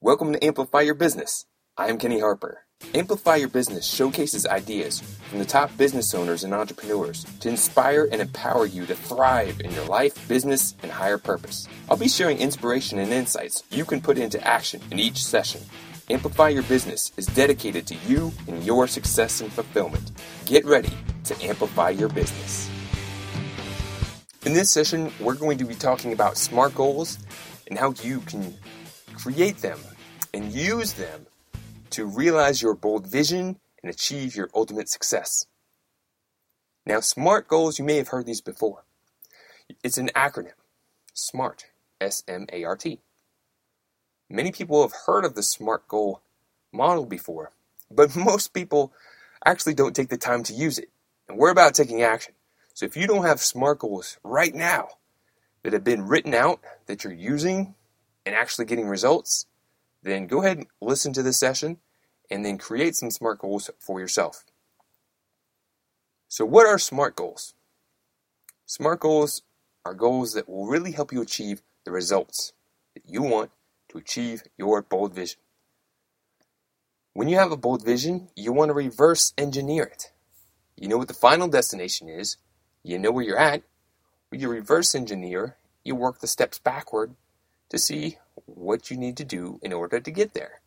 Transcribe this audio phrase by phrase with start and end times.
[0.00, 1.44] Welcome to Amplify Your Business.
[1.76, 2.62] I'm Kenny Harper.
[2.94, 8.20] Amplify Your Business showcases ideas from the top business owners and entrepreneurs to inspire and
[8.20, 11.66] empower you to thrive in your life, business, and higher purpose.
[11.90, 15.62] I'll be sharing inspiration and insights you can put into action in each session.
[16.08, 20.12] Amplify Your Business is dedicated to you and your success and fulfillment.
[20.44, 20.92] Get ready
[21.24, 22.70] to amplify your business.
[24.46, 27.18] In this session, we're going to be talking about SMART goals
[27.66, 28.54] and how you can
[29.18, 29.78] create them
[30.32, 31.26] and use them
[31.90, 35.46] to realize your bold vision and achieve your ultimate success.
[36.86, 38.84] Now, SMART goals, you may have heard these before.
[39.82, 40.52] It's an acronym
[41.12, 41.66] SMART,
[42.00, 43.00] S M A R T.
[44.30, 46.22] Many people have heard of the SMART goal
[46.72, 47.50] model before,
[47.90, 48.92] but most people
[49.44, 50.90] actually don't take the time to use it.
[51.28, 52.34] And we're about taking action.
[52.72, 54.88] So if you don't have SMART goals right now
[55.62, 57.74] that have been written out that you're using
[58.28, 59.46] and actually getting results,
[60.02, 61.78] then go ahead and listen to this session
[62.30, 64.44] and then create some SMART goals for yourself.
[66.28, 67.54] So, what are SMART goals?
[68.66, 69.40] SMART goals
[69.86, 72.52] are goals that will really help you achieve the results
[72.92, 73.50] that you want
[73.88, 75.40] to achieve your bold vision.
[77.14, 80.12] When you have a bold vision, you want to reverse engineer it.
[80.76, 82.36] You know what the final destination is,
[82.82, 83.62] you know where you're at.
[84.28, 87.14] When you reverse engineer, you work the steps backward
[87.70, 90.60] to see what you need to do in order to get there.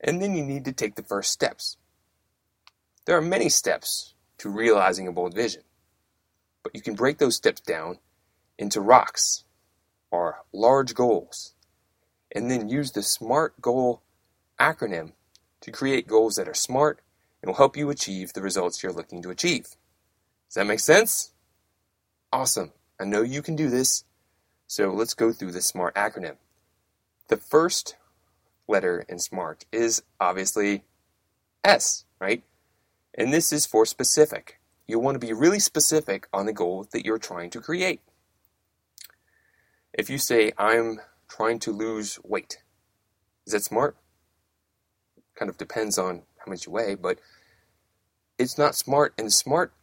[0.00, 1.76] And then you need to take the first steps.
[3.06, 5.62] There are many steps to realizing a bold vision,
[6.62, 7.98] but you can break those steps down
[8.58, 9.44] into rocks
[10.10, 11.54] or large goals
[12.34, 14.02] and then use the SMART goal
[14.58, 15.12] acronym
[15.60, 17.00] to create goals that are smart
[17.40, 19.64] and will help you achieve the results you're looking to achieve.
[20.48, 21.32] Does that make sense?
[22.32, 22.72] Awesome.
[23.00, 24.04] I know you can do this.
[24.72, 26.36] So let's go through the SMART acronym.
[27.28, 27.96] The first
[28.66, 30.84] letter in SMART is obviously
[31.62, 32.42] S, right?
[33.12, 34.60] And this is for specific.
[34.86, 38.00] You want to be really specific on the goal that you're trying to create.
[39.92, 42.62] If you say, I'm trying to lose weight,
[43.46, 43.98] is that smart?
[45.34, 47.18] Kind of depends on how much you weigh, but
[48.38, 49.74] it's not smart in the SMART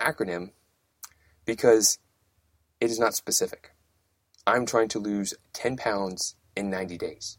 [0.00, 0.52] acronym
[1.44, 1.98] because
[2.80, 3.71] it is not specific.
[4.44, 7.38] I'm trying to lose 10 pounds in 90 days.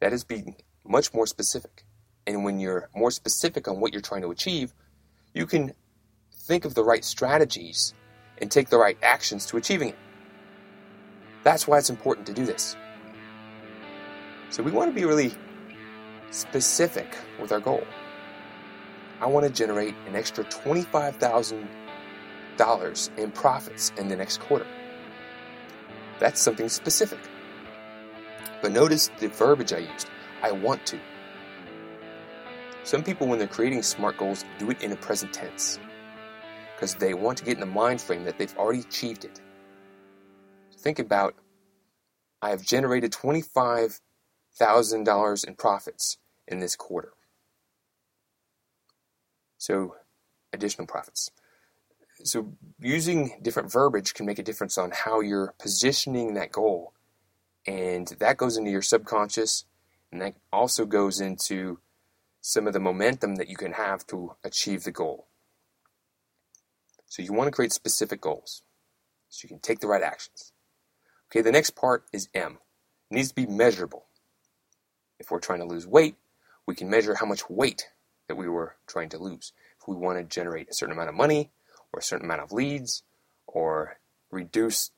[0.00, 1.86] That is being much more specific.
[2.26, 4.74] And when you're more specific on what you're trying to achieve,
[5.32, 5.72] you can
[6.30, 7.94] think of the right strategies
[8.42, 9.96] and take the right actions to achieving it.
[11.44, 12.76] That's why it's important to do this.
[14.50, 15.32] So we want to be really
[16.30, 17.82] specific with our goal.
[19.20, 24.66] I want to generate an extra $25,000 in profits in the next quarter.
[26.18, 27.18] That's something specific.
[28.62, 30.08] But notice the verbiage I used
[30.42, 30.98] I want to.
[32.84, 35.78] Some people, when they're creating SMART goals, do it in a present tense
[36.74, 39.40] because they want to get in the mind frame that they've already achieved it.
[40.78, 41.34] Think about
[42.42, 47.14] I have generated $25,000 in profits in this quarter.
[49.58, 49.96] So,
[50.52, 51.30] additional profits.
[52.24, 56.94] So, using different verbiage can make a difference on how you're positioning that goal
[57.66, 59.64] and that goes into your subconscious,
[60.12, 61.80] and that also goes into
[62.40, 65.26] some of the momentum that you can have to achieve the goal.
[67.06, 68.62] So you want to create specific goals
[69.28, 70.52] so you can take the right actions.
[71.28, 72.58] Okay, the next part is M.
[73.10, 74.06] It needs to be measurable.
[75.18, 76.14] If we're trying to lose weight,
[76.66, 77.88] we can measure how much weight
[78.28, 79.52] that we were trying to lose.
[79.80, 81.50] If we want to generate a certain amount of money
[81.96, 83.02] or a certain amount of leads
[83.46, 83.98] or
[84.30, 84.90] reduce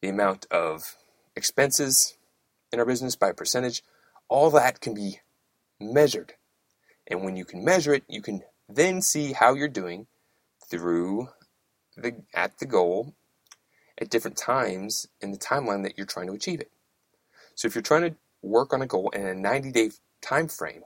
[0.00, 0.96] the amount of
[1.34, 2.16] expenses
[2.72, 3.82] in our business by a percentage,
[4.28, 5.20] all that can be
[5.80, 6.34] measured.
[7.08, 10.06] And when you can measure it, you can then see how you're doing
[10.70, 11.30] through
[11.96, 13.14] the at the goal
[14.00, 16.70] at different times in the timeline that you're trying to achieve it.
[17.56, 19.90] So if you're trying to work on a goal in a 90-day
[20.22, 20.82] time frame,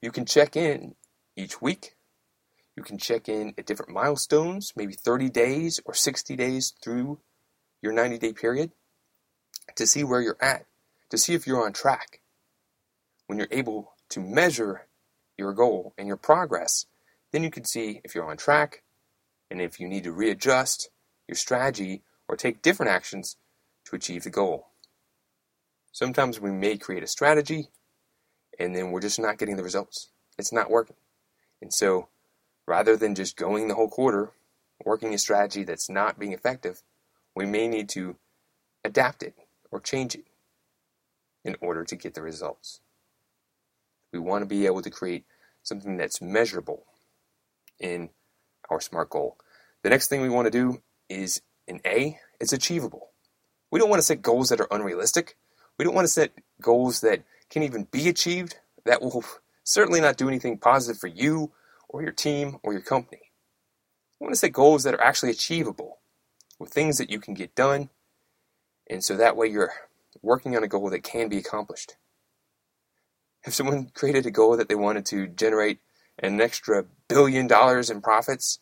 [0.00, 0.94] you can check in
[1.36, 1.95] each week.
[2.76, 7.18] You can check in at different milestones, maybe 30 days or 60 days through
[7.82, 8.72] your 90-day period
[9.74, 10.66] to see where you're at,
[11.10, 12.20] to see if you're on track.
[13.26, 14.86] When you're able to measure
[15.38, 16.86] your goal and your progress,
[17.32, 18.82] then you can see if you're on track
[19.50, 20.90] and if you need to readjust
[21.26, 23.36] your strategy or take different actions
[23.86, 24.68] to achieve the goal.
[25.92, 27.68] Sometimes we may create a strategy
[28.58, 30.10] and then we're just not getting the results.
[30.38, 30.96] It's not working.
[31.62, 32.08] And so
[32.66, 34.32] rather than just going the whole quarter,
[34.84, 36.82] working a strategy that's not being effective,
[37.36, 38.16] we may need to
[38.84, 39.34] adapt it
[39.70, 40.24] or change it.
[41.44, 42.80] in order to get the results.
[44.12, 45.24] We want to be able to create
[45.62, 46.84] something that's measurable
[47.80, 48.10] in
[48.70, 49.38] our SMART goal.
[49.82, 53.10] The next thing we want to do is in A, it's achievable.
[53.70, 55.36] We don't want to set goals that are unrealistic.
[55.78, 58.56] We don't want to set goals that can even be achieved.
[58.86, 59.24] That will
[59.64, 61.52] certainly not do anything positive for you
[61.88, 63.32] or your team or your company.
[64.18, 65.98] We want to set goals that are actually achievable
[66.58, 67.90] with things that you can get done.
[68.88, 69.72] And so that way you're
[70.22, 71.96] working on a goal that can be accomplished.
[73.44, 75.80] If someone created a goal that they wanted to generate
[76.18, 78.60] an extra billion dollars in profits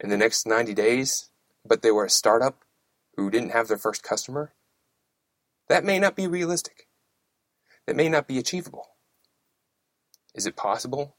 [0.00, 1.30] in the next 90 days,
[1.64, 2.64] but they were a startup
[3.16, 4.52] who didn't have their first customer,
[5.68, 6.86] that may not be realistic.
[7.86, 8.88] That may not be achievable.
[10.34, 11.16] Is it possible?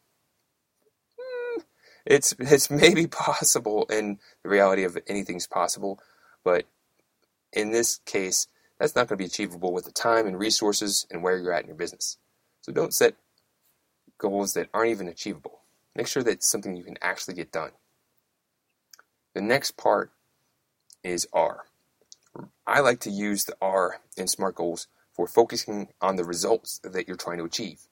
[2.07, 6.00] It's it's maybe possible, and the reality of anything's possible,
[6.44, 6.65] but
[7.51, 8.48] in this case,
[8.80, 11.62] that's not going to be achievable with the time and resources and where you're at
[11.62, 12.18] in your business.
[12.62, 13.15] So don't set
[14.18, 15.62] goals that aren't even achievable.
[15.95, 17.71] Make sure that it's something you can actually get done.
[19.33, 20.12] The next part
[21.03, 21.65] is R.
[22.65, 27.07] I like to use the R in SMART goals for focusing on the results that
[27.07, 27.88] you're trying to achieve.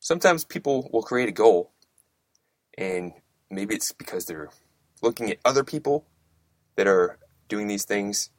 [0.00, 1.70] Sometimes people will create a goal,
[2.78, 3.12] and
[3.50, 4.48] maybe it's because they're
[5.02, 6.04] looking at other people
[6.76, 8.30] that are doing these things,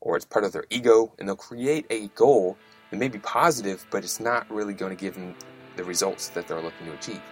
[0.00, 2.58] or it's part of their ego, and they'll create a goal
[2.90, 5.34] that may be positive, but it's not really going to give them
[5.76, 7.22] the results that they're looking to achieve.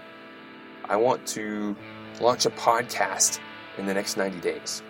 [0.84, 1.76] I want to
[2.20, 3.40] launch a podcast
[3.76, 4.82] in the next 90 days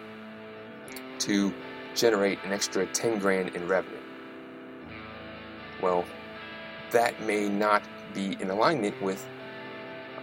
[1.21, 1.55] to
[1.95, 3.97] generate an extra 10 grand in revenue.
[5.81, 6.05] Well,
[6.91, 7.83] that may not
[8.13, 9.27] be in alignment with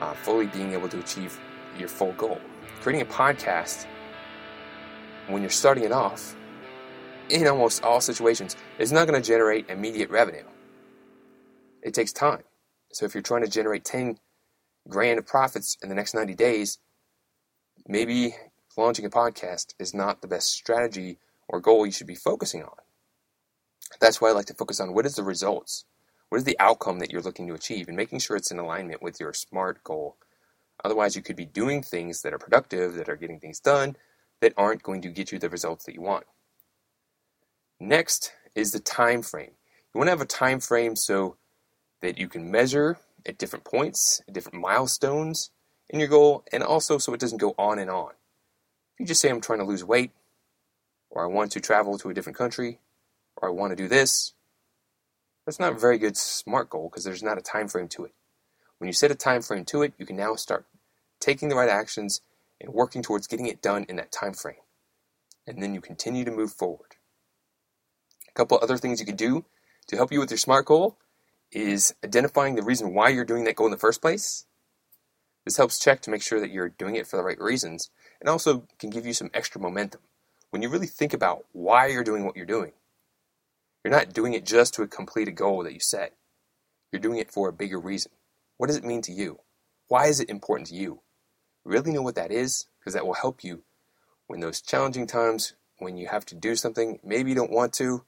[0.01, 1.39] uh, fully being able to achieve
[1.77, 2.39] your full goal.
[2.81, 3.85] Creating a podcast
[5.27, 6.35] when you're starting it off,
[7.29, 10.45] in almost all situations, is not going to generate immediate revenue.
[11.83, 12.43] It takes time.
[12.91, 14.17] So if you're trying to generate 10
[14.87, 16.79] grand of profits in the next 90 days,
[17.87, 18.35] maybe
[18.75, 22.77] launching a podcast is not the best strategy or goal you should be focusing on.
[23.99, 25.85] That's why I like to focus on what is the results?
[26.29, 29.01] What is the outcome that you're looking to achieve and making sure it's in alignment
[29.01, 30.17] with your SMART goal.
[30.83, 33.95] Otherwise, you could be doing things that are productive, that are getting things done,
[34.41, 36.25] that aren't going to get you the results that you want.
[37.79, 39.51] Next is the time frame.
[39.93, 41.37] You want to have a time frame so
[42.01, 45.51] that you can measure at different points, at different milestones
[45.89, 48.11] in your goal, and also so it doesn't go on and on.
[48.93, 50.11] If you just say, I'm trying to lose weight,
[51.09, 52.79] or I want to travel to a different country,
[53.35, 54.33] or I want to do this,
[55.49, 58.13] that's not a very good SMART goal because there's not a time frame to it.
[58.77, 60.67] When you set a time frame to it, you can now start
[61.19, 62.21] taking the right actions
[62.61, 64.61] and working towards getting it done in that time frame.
[65.47, 66.97] And then you continue to move forward.
[68.27, 69.43] A couple other things you can do
[69.87, 70.99] to help you with your SMART goal
[71.51, 74.45] is identifying the reason why you're doing that goal in the first place.
[75.45, 77.89] This helps check to make sure that you're doing it for the right reasons
[78.21, 80.01] and also can give you some extra momentum.
[80.51, 82.73] When you really think about why you're doing what you're doing,
[83.83, 86.15] you're not doing it just to complete a goal that you set.
[86.91, 88.11] You're doing it for a bigger reason.
[88.57, 89.39] What does it mean to you?
[89.87, 91.01] Why is it important to you?
[91.63, 93.63] Really know what that is because that will help you
[94.27, 98.03] when those challenging times when you have to do something maybe you don't want to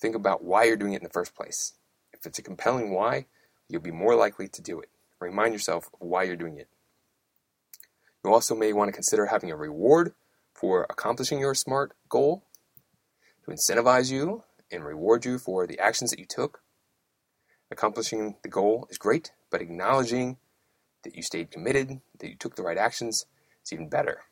[0.00, 1.74] think about why you're doing it in the first place
[2.22, 3.26] if it's a compelling why,
[3.68, 4.88] you'll be more likely to do it.
[5.18, 6.68] Remind yourself of why you're doing it.
[8.24, 10.14] You also may want to consider having a reward
[10.54, 12.44] for accomplishing your SMART goal
[13.44, 16.60] to incentivize you and reward you for the actions that you took.
[17.70, 20.38] Accomplishing the goal is great, but acknowledging
[21.04, 23.26] that you stayed committed, that you took the right actions,
[23.64, 24.22] is even better.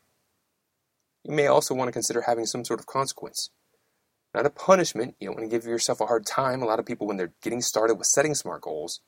[1.25, 3.51] You may also want to consider having some sort of consequence
[4.35, 5.17] not a punishment.
[5.19, 6.63] You don't want to give yourself a hard time.
[6.63, 9.01] A lot of people, when they're getting started with setting SMART goals,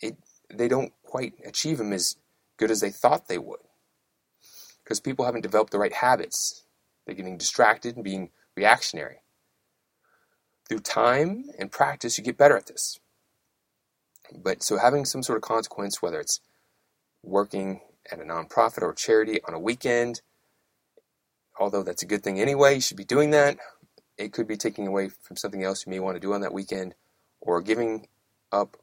[0.00, 0.16] it
[0.52, 2.16] they don't quite achieve them as
[2.58, 3.60] good as they thought they would
[4.84, 6.64] because people haven't developed the right habits.
[7.06, 9.21] They're getting distracted and being reactionary.
[10.72, 12.98] Through time and practice, you get better at this.
[14.34, 16.40] But so having some sort of consequence, whether it's
[17.22, 20.22] working at a nonprofit or charity on a weekend,
[21.60, 23.58] although that's a good thing anyway, you should be doing that.
[24.16, 26.54] It could be taking away from something else you may want to do on that
[26.54, 26.94] weekend,
[27.42, 28.08] or giving
[28.50, 28.78] up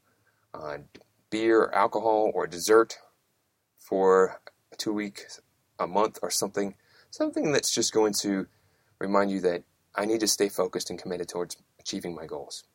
[0.54, 0.90] on
[1.32, 3.00] beer or alcohol or dessert
[3.80, 4.40] for
[4.78, 5.42] two weeks,
[5.80, 6.76] a month, or something.
[7.10, 8.46] Something that's just going to
[9.00, 9.64] remind you that
[9.96, 11.58] I need to stay focused and committed towards
[11.90, 12.66] achieving my goals.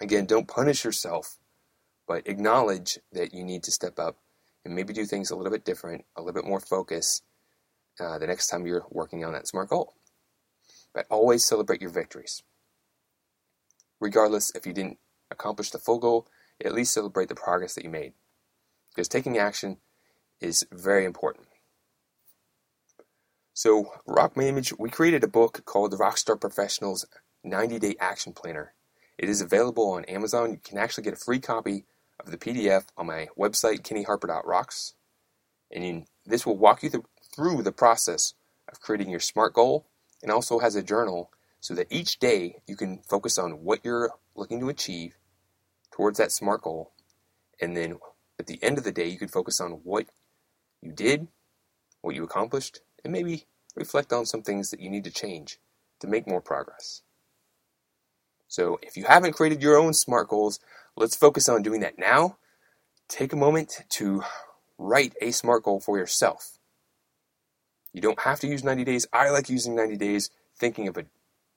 [0.00, 1.38] Again, don't punish yourself,
[2.08, 4.18] but acknowledge that you need to step up
[4.64, 7.24] and maybe do things a little bit different, a little bit more focused,
[8.00, 9.94] uh, the next time you're working on that SMART goal.
[10.94, 12.42] But always celebrate your victories.
[14.00, 14.98] regardless if you didn't
[15.30, 16.28] accomplish the full goal,
[16.64, 18.14] at least celebrate the progress that you made.
[18.90, 19.78] Because taking action
[20.40, 21.48] is very important.
[23.54, 27.06] So, Rock My Image, we created a book called The Rockstar Professionals
[27.48, 28.74] 90 Day Action Planner.
[29.16, 30.52] It is available on Amazon.
[30.52, 31.84] You can actually get a free copy
[32.20, 34.94] of the PDF on my website, kennyharper.rocks.
[35.70, 36.90] And this will walk you
[37.34, 38.34] through the process
[38.70, 39.86] of creating your SMART goal
[40.22, 44.12] and also has a journal so that each day you can focus on what you're
[44.34, 45.16] looking to achieve
[45.90, 46.92] towards that SMART goal.
[47.60, 47.98] And then
[48.38, 50.06] at the end of the day, you can focus on what
[50.80, 51.26] you did,
[52.02, 55.58] what you accomplished, and maybe reflect on some things that you need to change
[56.00, 57.02] to make more progress.
[58.48, 60.58] So if you haven't created your own SMART goals,
[60.96, 62.38] let's focus on doing that now.
[63.08, 64.22] Take a moment to
[64.78, 66.58] write a SMART goal for yourself.
[67.92, 69.06] You don't have to use 90 days.
[69.12, 71.06] I like using 90 days, thinking of a